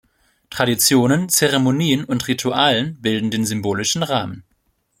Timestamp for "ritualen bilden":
2.27-3.29